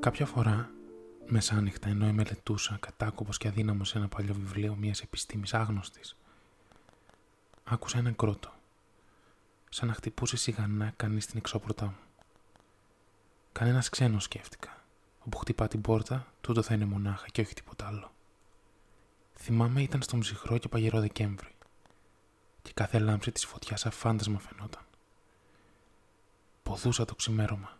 Κάποια 0.00 0.26
φορά, 0.26 0.70
μεσάνυχτα, 1.26 1.88
ενώ 1.88 2.12
μελετούσα 2.12 2.76
κατάκοπος 2.80 3.38
και 3.38 3.48
αδύναμος 3.48 3.88
σε 3.88 3.98
ένα 3.98 4.08
παλιό 4.08 4.34
βιβλίο 4.34 4.74
μιας 4.74 5.00
επιστήμης 5.00 5.54
άγνωστης, 5.54 6.16
άκουσα 7.64 7.98
έναν 7.98 8.16
κρότο, 8.16 8.52
σαν 9.68 9.88
να 9.88 9.94
χτυπούσε 9.94 10.36
σιγανά 10.36 10.92
κανείς 10.96 11.24
στην 11.24 11.38
εξώπορτά 11.38 11.84
μου. 11.84 11.96
Κανένας 13.52 13.88
ξένος 13.88 14.24
σκέφτηκα. 14.24 14.82
Όπου 15.24 15.38
χτυπά 15.38 15.68
την 15.68 15.80
πόρτα, 15.80 16.26
τούτο 16.40 16.62
θα 16.62 16.74
είναι 16.74 16.84
μονάχα 16.84 17.26
και 17.26 17.40
όχι 17.40 17.54
τίποτα 17.54 17.86
άλλο. 17.86 18.12
Θυμάμαι 19.34 19.82
ήταν 19.82 20.02
στον 20.02 20.20
ψυχρό 20.20 20.58
και 20.58 20.68
παγερό 20.68 21.00
Δεκέμβρη 21.00 21.54
και 22.62 22.70
κάθε 22.74 22.98
λάμψη 22.98 23.32
της 23.32 23.46
φωτιάς 23.46 23.80
σαν 23.80 23.92
φάντασμα 23.92 24.38
φαινόταν. 24.38 24.82
Ποδούσα 26.62 27.04
το 27.04 27.14
ξημέρωμα. 27.14 27.77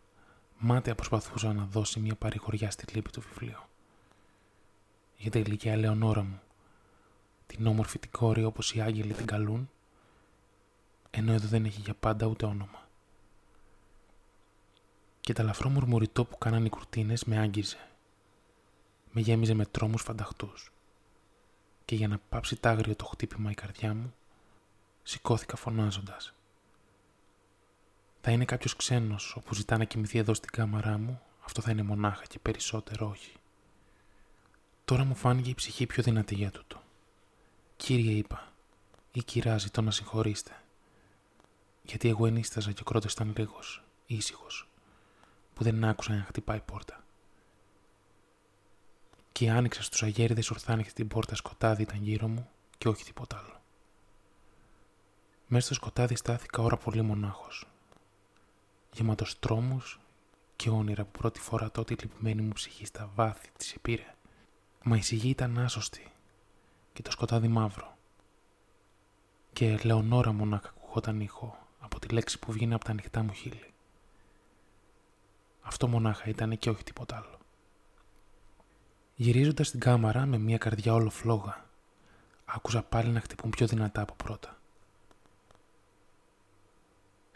Μάταια 0.59 0.95
προσπαθούσα 0.95 1.53
να 1.53 1.65
δώσει 1.65 2.01
μια 2.01 2.15
παρηγοριά 2.15 2.71
στη 2.71 2.95
λύπη 2.95 3.11
του 3.11 3.21
βιβλίου. 3.21 3.61
Για 5.17 5.31
την 5.31 5.41
ηλικία 5.41 5.73
Ελεονόρα 5.73 6.23
μου, 6.23 6.41
την 7.47 7.67
όμορφη 7.67 7.99
την 7.99 8.11
κόρη 8.11 8.45
όπως 8.45 8.75
οι 8.75 8.81
άγγελοι 8.81 9.13
την 9.13 9.27
καλούν, 9.27 9.71
ενώ 11.11 11.33
εδώ 11.33 11.47
δεν 11.47 11.65
έχει 11.65 11.81
για 11.81 11.95
πάντα 11.95 12.27
ούτε 12.27 12.47
όνομα. 12.47 12.89
Και 15.21 15.33
τα 15.33 15.43
λαφρό 15.43 15.69
μουρμουριτό 15.69 16.25
που 16.25 16.39
κάναν 16.39 16.65
οι 16.65 16.69
κουρτίνες 16.69 17.25
με 17.25 17.39
άγγιζε. 17.39 17.89
Με 19.13 19.21
γέμιζε 19.21 19.55
με 19.55 19.67
τρόμους 19.67 20.03
φανταχτούς. 20.03 20.73
Και 21.85 21.95
για 21.95 22.09
να 22.09 22.19
πάψει 22.29 22.57
τάγριο 22.57 22.97
το 22.97 23.05
χτύπημα 23.05 23.51
η 23.51 23.55
καρδιά 23.55 23.95
μου, 23.95 24.15
σηκώθηκα 25.03 25.57
φωνάζοντας. 25.57 26.33
Θα 28.21 28.31
είναι 28.31 28.45
κάποιος 28.45 28.77
ξένος 28.77 29.35
όπου 29.37 29.55
ζητά 29.55 29.79
να 29.79 29.85
κοιμηθεί 29.85 30.19
εδώ 30.19 30.35
στην 30.35 30.51
κάμαρά 30.51 30.99
μου, 30.99 31.21
αυτό 31.45 31.61
θα 31.61 31.71
είναι 31.71 31.83
μονάχα 31.83 32.25
και 32.25 32.39
περισσότερο 32.39 33.09
όχι. 33.09 33.33
Τώρα 34.85 35.05
μου 35.05 35.15
φάνηκε 35.15 35.51
η 35.51 35.55
ψυχή 35.55 35.87
πιο 35.87 36.03
δυνατή 36.03 36.35
για 36.35 36.51
τούτο. 36.51 36.83
Κύριε 37.77 38.13
είπα, 38.13 38.53
ή 39.13 39.23
κυράζει 39.23 39.71
το 39.71 39.83
να 39.83 39.91
συγχωρήστε. 39.91 40.63
Γιατί 41.83 42.09
εγώ 42.09 42.27
ενίσταζα 42.27 42.73
και 42.73 42.81
ο 42.81 42.85
κρότος 42.85 43.13
ήταν 43.13 43.35
λίγος, 43.37 43.85
ήσυχος, 44.07 44.69
που 45.55 45.65
δεν 45.65 45.85
άκουσα 45.85 46.15
να 46.15 46.23
χτυπάει 46.23 46.61
πόρτα. 46.61 47.05
Και 49.33 49.51
άνοιξα 49.51 49.83
στους 49.83 50.03
αγέριδες 50.03 50.51
ορθάνιχτε 50.51 50.93
την 50.95 51.09
πόρτα 51.09 51.35
σκοτάδι 51.35 51.83
ήταν 51.83 52.03
γύρω 52.03 52.29
μου 52.29 52.49
και 52.79 52.89
όχι 52.89 53.05
τίποτα 53.05 53.39
άλλο. 53.39 53.61
Μέσα 55.47 55.65
στο 55.65 55.75
σκοτάδι 55.75 56.17
στάθηκα 56.17 56.63
ώρα 56.63 56.77
πολύ 56.77 57.03
μονάχος. 57.03 57.67
Γεμάτος 58.99 59.39
τρόμους 59.39 60.01
και 60.57 60.71
όνειρα 60.71 61.05
που 61.05 61.19
πρώτη 61.19 61.41
φορά 61.41 61.71
τότε 61.71 61.93
η 61.93 61.97
λυπημένη 62.01 62.43
μου 62.43 62.53
ψυχή 62.53 62.87
στα 62.87 63.11
βάθη 63.15 63.51
της 63.57 63.73
επήρε. 63.75 64.15
Μα 64.83 64.97
η 64.97 65.01
σιγή 65.01 65.29
ήταν 65.29 65.59
άσωστη 65.59 66.13
και 66.93 67.03
το 67.03 67.11
σκοτάδι 67.11 67.49
μαύρο. 67.49 67.97
Και 69.53 69.79
λεωνόρα 69.85 70.33
μονάχα 70.33 70.69
ακουγόταν 70.69 71.21
ήχο 71.21 71.59
από 71.79 71.99
τη 71.99 72.09
λέξη 72.09 72.39
που 72.39 72.53
βγαίνει 72.53 72.75
από 72.75 72.85
τα 72.85 72.91
ανοιχτά 72.91 73.23
μου 73.23 73.33
χείλη. 73.33 73.73
Αυτό 75.61 75.89
μονάχα 75.89 76.29
ήταν 76.29 76.59
και 76.59 76.71
όχι 76.71 76.85
τίποτα 76.85 77.17
άλλο. 77.17 77.39
Γυρίζοντας 79.15 79.67
στην 79.67 79.81
κάμαρα 79.81 80.27
με 80.27 80.39
μια 80.39 80.59
καρδιά 80.59 80.95
όλο 80.95 81.11
φλόγα, 81.11 81.65
άκουσα 82.45 82.83
πάλι 82.83 83.11
να 83.11 83.21
χτυπούν 83.21 83.51
πιο 83.51 83.67
δυνατά 83.67 84.01
από 84.03 84.15
πρώτα. 84.15 84.58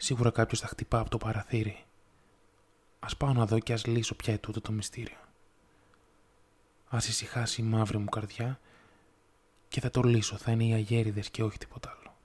Σίγουρα 0.03 0.31
κάποιος 0.31 0.59
θα 0.59 0.67
χτυπά 0.67 0.99
από 0.99 1.09
το 1.09 1.17
παραθύρι. 1.17 1.83
Α 2.99 3.15
πάω 3.15 3.33
να 3.33 3.45
δω 3.45 3.59
και 3.59 3.73
ας 3.73 3.85
λύσω 3.85 4.15
πια 4.15 4.39
τούτο 4.39 4.61
το 4.61 4.71
μυστήριο. 4.71 5.17
Α 6.89 6.97
ησυχάσει 6.97 7.61
η 7.61 7.63
μαύρη 7.63 7.97
μου 7.97 8.09
καρδιά 8.09 8.59
και 9.67 9.79
θα 9.79 9.89
το 9.89 10.01
λύσω. 10.01 10.37
Θα 10.37 10.51
είναι 10.51 10.63
οι 10.63 10.73
αγέριδες 10.73 11.29
και 11.29 11.43
όχι 11.43 11.57
τίποτα 11.57 11.97
άλλο. 11.99 12.15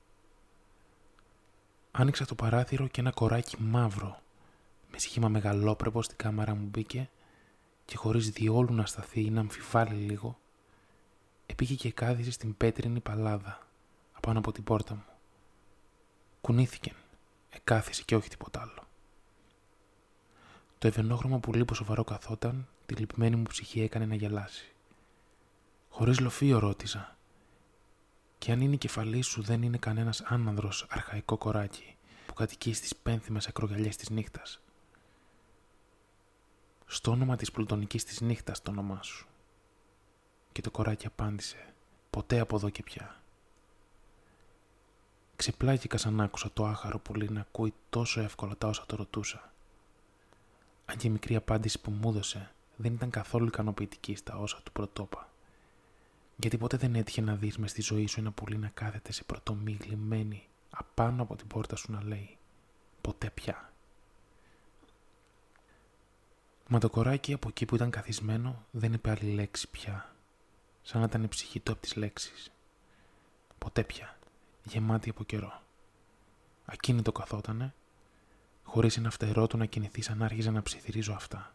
Άνοιξα 1.91 2.25
το 2.25 2.35
παράθυρο 2.35 2.87
και 2.87 3.01
ένα 3.01 3.11
κοράκι 3.11 3.63
μαύρο 3.63 4.21
με 4.91 4.99
σχήμα 4.99 5.29
μεγαλόπρεπο 5.29 6.03
στην 6.03 6.17
κάμαρα 6.17 6.55
μου 6.55 6.67
μπήκε 6.67 7.11
και 7.85 7.97
χωρίς 7.97 8.31
διόλου 8.31 8.75
να 8.75 8.87
σταθεί 8.87 9.21
ή 9.21 9.31
να 9.31 9.41
αμφιβάλλει 9.41 9.95
λίγο, 9.95 10.39
επήγε 11.47 11.75
και 11.75 11.93
κάθισε 11.93 12.31
στην 12.31 12.57
πέτρινη 12.57 13.01
παλάδα 13.01 13.67
απάνω 14.13 14.39
από 14.39 14.53
την 14.53 14.65
πόρτα 14.65 14.95
μου. 14.95 15.05
Κουνήθηκε 16.41 16.93
Εκάθισε 17.59 18.03
και 18.03 18.17
όχι 18.17 18.29
τίποτα 18.29 18.61
άλλο. 18.61 18.87
Το 20.79 20.87
ευενόχρωμα 20.87 21.39
που 21.39 21.53
λίγο 21.55 21.75
σοβαρό 21.75 22.05
καθόταν, 22.05 22.69
τη 22.87 22.95
λυπημένη 22.95 23.37
μου 23.37 23.43
ψυχή 23.43 23.81
έκανε 23.81 24.07
να 24.07 24.15
γελάσει. 24.15 24.73
Χωρίς 25.89 26.21
λοφείο 26.21 26.59
ρώτησα. 26.59 27.17
Και 28.39 28.53
αν 28.53 28.61
είναι 28.61 28.75
η 28.75 28.79
κεφαλή 28.79 29.23
σου 29.23 29.43
δεν 29.43 29.63
είναι 29.63 29.79
κανένας 29.79 30.21
άνανδρος 30.21 30.87
αρχαϊκό 30.89 31.37
κοράκι 31.37 31.97
που 32.27 32.35
κατοικεί 32.35 32.73
στις 32.73 32.97
πένθυμες 32.97 33.47
ακρογιαλιέ 33.47 33.89
της 33.89 34.11
νύχτας. 34.11 34.61
Στο 36.87 37.11
όνομα 37.11 37.37
της 37.37 37.51
πλουτονικής 37.51 38.05
της 38.05 38.21
νύχτας 38.21 38.63
το 38.63 38.71
όνομά 38.71 39.03
σου. 39.03 39.27
Και 40.53 40.61
το 40.61 40.71
κοράκι 40.71 41.07
απάντησε: 41.07 41.75
Ποτέ 42.11 42.39
από 42.39 42.57
εδώ 42.57 42.71
και 42.71 42.83
πια. 42.83 43.23
Ξεπλάγηκα 45.39 45.97
σαν 45.97 46.21
άκουσα 46.21 46.51
το 46.53 46.67
άχαρο 46.67 46.99
πουλί 46.99 47.29
να 47.29 47.41
ακούει 47.41 47.75
τόσο 47.91 48.21
εύκολα 48.21 48.57
τα 48.57 48.69
όσα 48.69 48.85
το 48.87 48.97
ρωτούσα. 48.97 49.53
Αν 50.87 50.97
και 50.97 51.07
η 51.07 51.11
μικρή 51.11 51.37
απάντηση 51.37 51.81
που 51.81 51.91
μου 51.91 52.09
έδωσε 52.09 52.53
δεν 52.77 52.93
ήταν 52.93 53.11
καθόλου 53.11 53.47
ικανοποιητική 53.47 54.15
στα 54.15 54.37
όσα 54.37 54.61
του 54.63 54.73
πρωτόπα. 54.73 55.29
Γιατί 56.37 56.59
ποτέ 56.59 56.77
δεν 56.77 56.95
έτυχε 56.95 57.21
να 57.21 57.35
δεις 57.35 57.59
μες 57.59 57.71
στη 57.71 57.83
ζωή 57.83 58.07
σου 58.07 58.21
ένα 58.21 58.31
πουλί 58.31 58.57
να 58.57 58.69
κάθεται 58.69 59.13
σε 59.13 59.25
πρωτομή 59.25 59.79
γλυμμένη 59.81 60.49
απάνω 60.71 61.23
από 61.23 61.37
την 61.37 61.47
πόρτα 61.47 61.77
σου 61.77 61.93
να 61.93 62.03
λέει 62.05 62.37
«Ποτέ 63.01 63.31
πια». 63.31 63.73
Μα 66.69 66.79
το 66.79 66.91
κοράκι 66.91 67.33
από 67.33 67.49
εκεί 67.49 67.67
που 67.67 67.75
ήταν 67.75 67.91
καθισμένο 67.91 68.65
δεν 68.71 68.93
είπε 68.93 69.11
άλλη 69.11 69.33
λέξη 69.33 69.69
πια, 69.69 70.15
σαν 70.83 71.01
να 71.01 71.07
ήταν 71.07 71.23
η 71.23 71.29
ψυχή 71.29 71.61
του 71.61 71.73
από 71.73 71.81
τις 71.81 71.97
λέξεις. 71.97 72.51
Ποτέ 73.59 73.85
πια 73.85 74.18
γεμάτη 74.69 75.11
από 75.11 75.25
καιρό. 75.25 75.63
Ακίνητο 76.65 77.13
καθότανε, 77.13 77.75
χωρίς 78.65 78.97
ένα 78.97 79.11
φτερό 79.11 79.47
του 79.47 79.57
να 79.57 79.67
κινηθείς 79.67 80.05
σαν 80.05 80.23
άρχιζα 80.23 80.51
να 80.51 80.63
ψιθυρίζω 80.63 81.13
αυτά. 81.13 81.55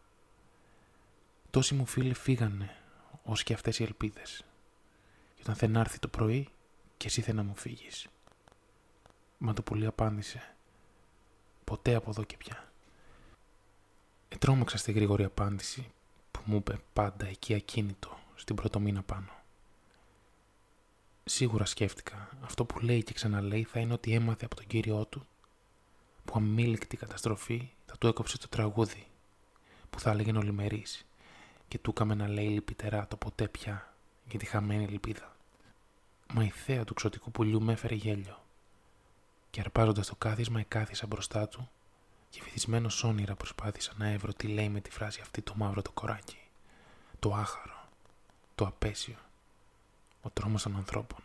Τόσοι 1.49 1.73
μου 1.75 1.85
φίλοι 1.85 2.13
φύγανε, 2.13 2.75
ως 3.23 3.43
και 3.43 3.53
αυτές 3.53 3.79
οι 3.79 3.83
ελπίδες. 3.83 4.45
Και 5.35 5.41
όταν 5.41 5.55
δεν 5.55 5.75
έρθει 5.75 5.99
το 5.99 6.07
πρωί, 6.07 6.49
και 6.97 7.07
εσύ 7.07 7.21
θέλει 7.21 7.37
να 7.37 7.43
μου 7.43 7.55
φύγεις. 7.55 8.07
Μα 9.37 9.53
το 9.53 9.61
πουλί 9.61 9.85
απάντησε, 9.85 10.55
ποτέ 11.63 11.95
από 11.95 12.09
εδώ 12.09 12.23
και 12.23 12.37
πια. 12.37 12.71
Ετρώμαξα 14.29 14.77
στη 14.77 14.91
γρήγορη 14.91 15.23
απάντηση 15.23 15.91
που 16.31 16.41
μου 16.45 16.55
είπε 16.55 16.79
πάντα 16.93 17.25
εκεί 17.25 17.53
ακίνητο 17.53 18.17
στην 18.35 18.55
πρωτομήνα 18.55 19.03
πάνω. 19.03 19.42
Σίγουρα 21.25 21.65
σκέφτηκα, 21.65 22.29
αυτό 22.41 22.65
που 22.65 22.79
λέει 22.79 23.03
και 23.03 23.13
ξαναλέει 23.13 23.63
θα 23.63 23.79
είναι 23.79 23.93
ότι 23.93 24.13
έμαθε 24.13 24.45
από 24.45 24.55
τον 24.55 24.67
κύριό 24.67 25.05
του 25.05 25.27
που 26.25 26.33
αμήλικτη 26.35 26.97
καταστροφή 26.97 27.69
θα 27.85 27.97
του 27.97 28.07
έκοψε 28.07 28.37
το 28.37 28.47
τραγούδι 28.47 29.07
που 29.89 29.99
θα 29.99 30.11
έλεγε 30.11 30.37
ολιμερής 30.37 31.05
και 31.67 31.79
του 31.79 31.89
έκαμε 31.89 32.15
να 32.15 32.27
λέει 32.27 32.47
λυπητερά 32.47 33.07
το 33.07 33.15
ποτέ 33.15 33.47
πια 33.47 33.93
για 34.25 34.39
τη 34.39 34.45
χαμένη 34.45 34.87
λυπίδα. 34.87 35.35
Μα 36.33 36.43
η 36.43 36.49
θέα 36.49 36.83
του 36.83 36.93
ξωτικού 36.93 37.31
πουλιού 37.31 37.61
με 37.61 37.73
έφερε 37.73 37.95
γέλιο. 37.95 38.43
Και 39.49 39.59
αρπάζοντας 39.59 40.07
το 40.07 40.15
κάθισμα 40.15 40.59
εκάθισα 40.59 41.07
μπροστά 41.07 41.47
του 41.47 41.69
και 42.29 42.41
βυθισμένο 42.43 42.89
όνειρα 43.03 43.35
προσπάθησα 43.35 43.93
να 43.97 44.07
έβρω 44.07 44.33
τι 44.33 44.47
λέει 44.47 44.69
με 44.69 44.81
τη 44.81 44.91
φράση 44.91 45.21
αυτή 45.21 45.41
το 45.41 45.53
μαύρο 45.55 45.81
το 45.81 45.91
κοράκι, 45.91 46.39
το 47.19 47.33
άχαρο, 47.33 47.89
το 48.55 48.65
απέσιο 48.65 49.17
ο 50.25 50.29
τρόμος 50.29 50.63
των 50.63 50.75
ανθρώπων, 50.75 51.19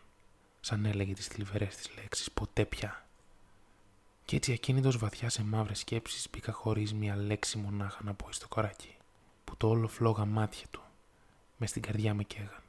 σαν 0.61 0.85
έλεγε 0.85 1.13
τις 1.13 1.27
θλιβερές 1.27 1.77
της 1.77 1.91
λέξεις 1.97 2.31
«ποτέ 2.31 2.65
πια». 2.65 3.07
Κι 4.25 4.37
έτσι 4.37 4.53
ακίνητος 4.53 4.99
βαθιά 4.99 5.31
σε 5.31 5.45
μαύρες 5.45 5.79
σκέψεις 5.79 6.29
μπήκα 6.31 6.53
χωρίς 6.53 6.95
μια 6.95 7.17
λέξη 7.17 7.59
μονάχα 7.59 8.05
να 8.05 8.15
πω 8.15 8.33
στο 8.33 8.49
κοράκι, 8.49 8.97
που 9.45 9.57
το 9.57 9.69
όλο 9.69 9.89
φλόγα 9.89 10.25
μάτια 10.25 10.67
του, 10.71 10.83
μες 11.57 11.71
στην 11.71 11.83
καρδιά 11.83 12.15
με 12.15 12.23
καίγαν. 12.23 12.63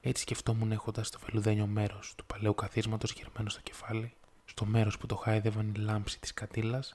Έτσι 0.00 0.22
σκεφτόμουν 0.22 0.72
έχοντας 0.72 1.10
το 1.10 1.18
βελουδένιο 1.18 1.66
μέρος 1.66 2.14
του 2.16 2.26
παλαιού 2.26 2.54
καθίσματος 2.54 3.12
γερμένο 3.12 3.48
στο 3.48 3.60
κεφάλι, 3.60 4.14
στο 4.44 4.64
μέρος 4.64 4.98
που 4.98 5.06
το 5.06 5.16
χάιδευαν 5.16 5.74
η 5.74 5.78
λάμψη 5.78 6.20
της 6.20 6.34
κατήλας, 6.34 6.94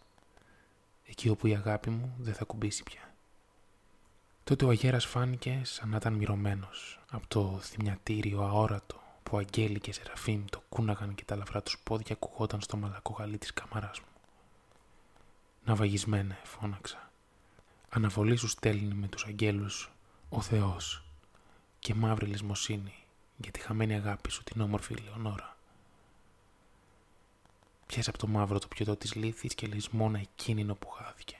εκεί 1.05 1.29
όπου 1.29 1.47
η 1.47 1.55
αγάπη 1.55 1.89
μου 1.89 2.15
δεν 2.17 2.33
θα 2.33 2.45
κουμπίσει 2.45 2.83
πια. 2.83 3.14
Τότε 4.45 4.65
ο 4.65 4.69
αγέρας 4.69 5.05
φάνηκε 5.05 5.61
σαν 5.63 5.89
να 5.89 5.97
ήταν 5.97 6.13
μυρωμένος 6.13 6.99
από 7.09 7.27
το 7.27 7.59
θυμιατήριο 7.61 8.41
αόρατο 8.41 9.01
που 9.23 9.37
αγγέλη 9.37 9.79
και 9.79 9.93
Σεραφείμ 9.93 10.45
το 10.51 10.63
κούναγαν 10.69 11.15
και 11.15 11.23
τα 11.23 11.35
λαφρά 11.35 11.61
τους 11.61 11.79
πόδια 11.83 12.15
ακουγόταν 12.21 12.61
στο 12.61 12.77
μαλακό 12.77 13.13
γαλί 13.13 13.37
της 13.37 13.53
καμαρά 13.53 13.91
μου. 13.99 14.07
Να 15.65 15.75
βαγισμένε, 15.75 16.39
φώναξα. 16.43 17.11
Αναβολή 17.89 18.35
σου 18.35 18.47
στέλνει 18.47 18.93
με 18.93 19.07
τους 19.07 19.25
αγγέλους 19.25 19.91
ο 20.29 20.41
Θεός 20.41 21.03
και 21.79 21.93
μαύρη 21.93 22.25
λησμοσύνη 22.25 22.93
για 23.37 23.51
τη 23.51 23.59
χαμένη 23.59 23.95
αγάπη 23.95 24.31
σου 24.31 24.43
την 24.43 24.61
όμορφη 24.61 24.95
Λεωνόρα. 24.95 25.57
Πιέσε 27.85 28.09
από 28.09 28.19
το 28.19 28.27
μαύρο 28.27 28.59
το 28.59 28.67
πιωτό 28.67 28.95
της 28.95 29.15
λύθης 29.15 29.55
και 29.55 29.67
λησμόνα 29.67 30.19
εκείνη 30.19 30.65
που 30.75 30.89
χάθηκε. 30.89 31.37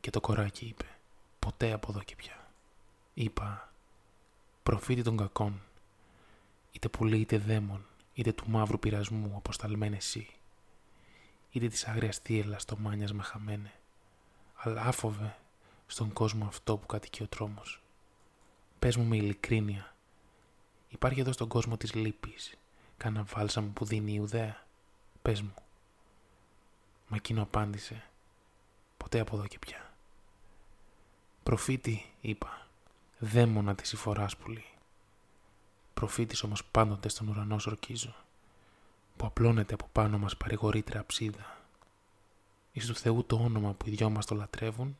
Και 0.00 0.10
το 0.10 0.20
κοράκι 0.20 0.66
είπε, 0.66 0.86
ποτέ 1.42 1.72
από 1.72 1.86
εδώ 1.90 2.02
και 2.02 2.16
πια. 2.16 2.46
Είπα, 3.14 3.72
προφήτη 4.62 5.02
των 5.02 5.16
κακών, 5.16 5.62
είτε 6.72 6.88
πουλή 6.88 7.18
είτε 7.18 7.38
δαίμον, 7.38 7.86
είτε 8.14 8.32
του 8.32 8.50
μαύρου 8.50 8.78
πειρασμού 8.78 9.32
αποσταλμένε 9.36 9.96
εσύ, 9.96 10.28
είτε 11.50 11.68
της 11.68 11.86
άγριας 11.86 12.18
θύελας 12.18 12.64
το 12.64 12.76
μάνιασμα 12.76 13.22
χαμένε, 13.22 13.72
αλλά 14.54 14.82
άφοβε 14.82 15.36
στον 15.86 16.12
κόσμο 16.12 16.46
αυτό 16.46 16.76
που 16.76 16.86
κατοικεί 16.86 17.22
ο 17.22 17.26
τρόμος. 17.26 17.82
Πες 18.78 18.96
μου 18.96 19.04
με 19.04 19.16
ειλικρίνεια, 19.16 19.94
υπάρχει 20.88 21.20
εδώ 21.20 21.32
στον 21.32 21.48
κόσμο 21.48 21.76
της 21.76 21.94
λύπης, 21.94 22.54
κάνα 22.96 23.22
βάλσαμο 23.22 23.68
που 23.68 23.84
δίνει 23.84 24.10
η 24.10 24.14
Ιουδαία. 24.16 24.66
Πες 25.22 25.42
μου. 25.42 25.54
Μα 27.08 27.16
εκείνο 27.16 27.42
απάντησε, 27.42 28.04
ποτέ 28.96 29.20
από 29.20 29.36
εδώ 29.36 29.46
και 29.46 29.58
πια. 29.58 29.91
Προφήτη, 31.42 32.04
είπα, 32.20 32.66
δαίμονα 33.18 33.74
της 33.74 33.94
φοράς 33.96 34.36
πουλή. 34.36 34.64
Προφήτης 35.94 36.42
όμως 36.42 36.64
πάντοτε 36.64 37.08
στον 37.08 37.28
ουρανό 37.28 37.58
σορκίζω, 37.58 38.14
που 39.16 39.26
απλώνεται 39.26 39.74
από 39.74 39.88
πάνω 39.92 40.18
μας 40.18 40.36
παρηγορήτρια 40.36 41.06
ψίδα. 41.06 41.60
Εις 42.72 42.86
του 42.86 42.94
Θεού 42.94 43.24
το 43.24 43.36
όνομα 43.36 43.72
που 43.72 43.88
οι 43.88 43.90
δυο 43.90 44.10
μας 44.10 44.26
το 44.26 44.34
λατρεύουν, 44.34 44.98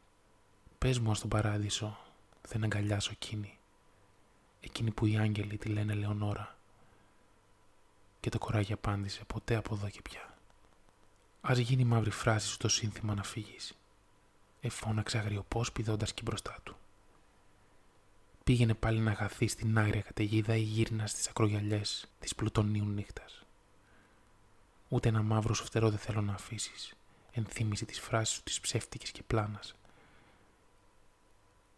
πες 0.78 0.98
μου 0.98 1.14
στον 1.14 1.28
παράδεισο, 1.28 1.98
δεν 2.48 2.64
αγκαλιάσω 2.64 3.10
εκείνη, 3.12 3.58
εκείνη 4.60 4.90
που 4.90 5.06
οι 5.06 5.18
άγγελοι 5.18 5.56
τη 5.56 5.68
λένε 5.68 5.94
Λεωνόρα. 5.94 6.56
Και 8.20 8.30
το 8.30 8.38
κοράγι 8.38 8.72
απάντησε 8.72 9.24
ποτέ 9.24 9.54
από 9.54 9.74
εδώ 9.74 9.88
και 9.88 10.02
πια. 10.02 10.36
Ας 11.40 11.58
γίνει 11.58 11.84
μαύρη 11.84 12.10
φράση 12.10 12.48
σου 12.48 12.56
το 12.56 12.68
σύνθημα 12.68 13.14
να 13.14 13.22
φύγεις. 13.22 13.76
Εφώναξε 14.64 15.18
αγριοπός 15.18 15.72
πηδώντας 15.72 16.14
και 16.14 16.22
μπροστά 16.24 16.58
του. 16.62 16.76
Πήγαινε 18.44 18.74
πάλι 18.74 18.98
να 18.98 19.10
αγαθεί 19.10 19.48
στην 19.48 19.78
άγρια 19.78 20.02
καταιγίδα 20.02 20.56
ή 20.56 20.60
γύρνα 20.60 21.06
στις 21.06 21.28
ακρογιαλιές 21.28 22.06
της 22.20 22.34
πλουτονίου 22.34 22.84
νύχτας. 22.84 23.44
Ούτε 24.88 25.08
ένα 25.08 25.22
μαύρο 25.22 25.54
σου 25.54 25.64
φτερό 25.64 25.90
δεν 25.90 25.98
θέλω 25.98 26.20
να 26.20 26.32
αφήσεις. 26.32 26.94
Ενθύμηση 27.32 27.84
της 27.84 28.00
φράσης 28.00 28.34
σου 28.34 28.42
της 28.42 28.60
ψεύτικης 28.60 29.10
και 29.10 29.22
πλάνας. 29.22 29.74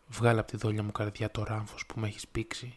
Βγάλε 0.08 0.40
από 0.40 0.50
τη 0.50 0.56
δόλια 0.56 0.82
μου 0.82 0.92
καρδιά 0.92 1.30
το 1.30 1.42
ράμφος 1.42 1.86
που 1.86 2.00
με 2.00 2.06
έχεις 2.06 2.28
πήξει 2.28 2.74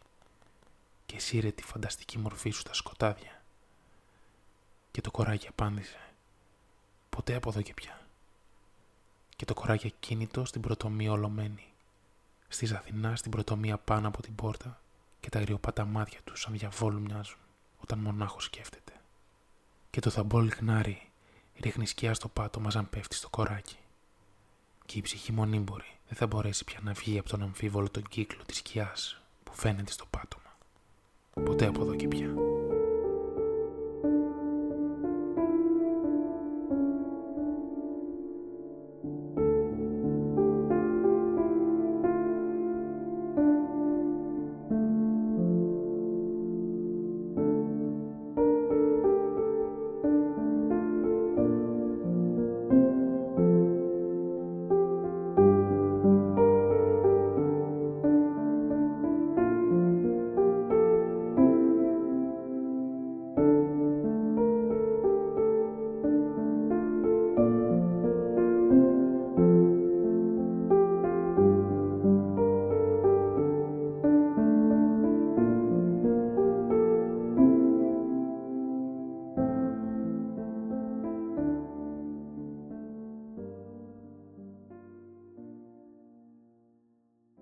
και 1.06 1.20
σύρε 1.20 1.52
τη 1.52 1.64
φανταστική 1.64 2.18
μορφή 2.18 2.50
σου 2.50 2.60
στα 2.60 2.74
σκοτάδια. 2.74 3.44
Και 4.92 5.02
το 5.02 5.12
κοράκι 5.12 5.48
απάντησε. 5.48 6.00
Ποτέ 7.10 7.36
από 7.36 7.50
εδώ 7.50 7.62
και 7.62 7.74
πια. 7.74 8.07
Και 9.38 9.46
το 9.46 9.54
κοράκι 9.54 9.94
κίνητο 10.00 10.46
στην 10.46 10.62
πρωτομία 10.62 11.12
ολομένη. 11.12 11.64
Στη 12.48 12.76
Αθηνάς 12.76 13.20
στην 13.20 13.32
πρωτομία 13.32 13.78
πάνω 13.78 14.08
από 14.08 14.22
την 14.22 14.36
πόρτα 14.36 14.82
και 15.20 15.30
τα 15.30 15.40
αγριοπάτα 15.40 15.86
μάτια 15.86 16.20
του 16.24 16.36
σαν 16.36 16.54
διαβόλου 16.54 17.02
μοιάζουν 17.02 17.38
όταν 17.78 18.00
μονάχος 18.00 18.44
σκέφτεται. 18.44 18.94
Και 19.90 20.00
το 20.00 20.10
θαμπόλ 20.10 20.52
χνάρι 20.52 21.10
ρίχνει 21.60 21.88
σκιά 21.88 22.14
στο 22.14 22.28
πάτωμα 22.28 22.70
σαν 22.70 22.90
πέφτει 22.90 23.16
στο 23.16 23.30
κοράκι. 23.30 23.78
Και 24.86 24.98
η 24.98 25.02
ψυχή 25.02 25.32
μονίμπορη 25.32 25.98
δεν 26.08 26.18
θα 26.18 26.28
μπορέσει 26.28 26.64
πια 26.64 26.80
να 26.84 26.94
βγει 26.94 27.20
από 27.20 27.30
τον 27.30 27.42
αμφίβολο 27.42 27.90
τον 27.90 28.04
κύκλο 28.04 28.44
της 28.46 28.58
σκιάς 28.58 29.22
που 29.44 29.54
φαίνεται 29.54 29.92
στο 29.92 30.06
πάτωμα. 30.10 30.58
Ποτέ 31.34 31.66
από 31.66 31.82
εδώ 31.82 31.96
και 31.96 32.08
πια. 32.08 32.47